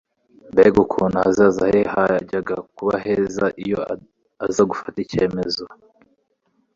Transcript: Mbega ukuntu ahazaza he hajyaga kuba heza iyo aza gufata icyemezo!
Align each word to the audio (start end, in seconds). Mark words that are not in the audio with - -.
Mbega 0.53 0.77
ukuntu 0.85 1.15
ahazaza 1.17 1.63
he 1.71 1.81
hajyaga 1.93 2.55
kuba 2.75 2.93
heza 3.05 3.45
iyo 3.63 3.79
aza 4.45 4.63
gufata 4.69 4.97
icyemezo! 5.05 5.63